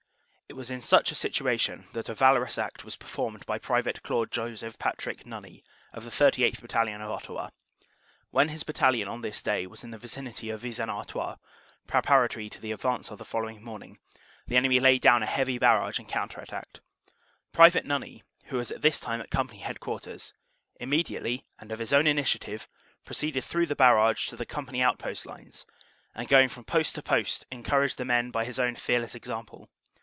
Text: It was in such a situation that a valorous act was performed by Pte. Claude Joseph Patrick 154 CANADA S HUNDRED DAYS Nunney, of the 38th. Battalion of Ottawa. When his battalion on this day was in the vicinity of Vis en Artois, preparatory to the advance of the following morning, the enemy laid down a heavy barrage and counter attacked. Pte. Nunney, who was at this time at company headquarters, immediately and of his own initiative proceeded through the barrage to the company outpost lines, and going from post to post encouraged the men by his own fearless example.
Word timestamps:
It 0.49 0.55
was 0.57 0.69
in 0.69 0.81
such 0.81 1.11
a 1.13 1.15
situation 1.15 1.87
that 1.93 2.09
a 2.09 2.13
valorous 2.13 2.57
act 2.57 2.83
was 2.83 2.97
performed 2.97 3.45
by 3.45 3.57
Pte. 3.57 4.03
Claude 4.03 4.29
Joseph 4.31 4.77
Patrick 4.77 5.19
154 5.19 5.23
CANADA 5.23 5.61
S 5.61 5.63
HUNDRED 5.63 5.63
DAYS 5.63 5.63
Nunney, 5.63 5.63
of 5.93 6.03
the 6.03 6.59
38th. 6.59 6.61
Battalion 6.61 7.01
of 7.01 7.09
Ottawa. 7.09 7.49
When 8.31 8.49
his 8.49 8.63
battalion 8.63 9.07
on 9.07 9.21
this 9.21 9.41
day 9.41 9.65
was 9.65 9.85
in 9.85 9.91
the 9.91 9.97
vicinity 9.97 10.49
of 10.49 10.59
Vis 10.59 10.81
en 10.81 10.89
Artois, 10.89 11.37
preparatory 11.87 12.49
to 12.49 12.59
the 12.59 12.73
advance 12.73 13.09
of 13.09 13.17
the 13.17 13.23
following 13.23 13.63
morning, 13.63 13.99
the 14.47 14.57
enemy 14.57 14.81
laid 14.81 15.01
down 15.01 15.23
a 15.23 15.25
heavy 15.25 15.57
barrage 15.57 15.99
and 15.99 16.09
counter 16.09 16.41
attacked. 16.41 16.81
Pte. 17.53 17.85
Nunney, 17.85 18.23
who 18.47 18.57
was 18.57 18.71
at 18.71 18.81
this 18.81 18.99
time 18.99 19.21
at 19.21 19.29
company 19.31 19.59
headquarters, 19.59 20.33
immediately 20.81 21.45
and 21.59 21.71
of 21.71 21.79
his 21.79 21.93
own 21.93 22.05
initiative 22.05 22.67
proceeded 23.05 23.45
through 23.45 23.67
the 23.67 23.73
barrage 23.77 24.27
to 24.27 24.35
the 24.35 24.45
company 24.45 24.83
outpost 24.83 25.25
lines, 25.25 25.65
and 26.13 26.27
going 26.27 26.49
from 26.49 26.65
post 26.65 26.93
to 26.95 27.01
post 27.01 27.45
encouraged 27.51 27.97
the 27.97 28.03
men 28.03 28.31
by 28.31 28.43
his 28.43 28.59
own 28.59 28.75
fearless 28.75 29.15
example. 29.15 29.69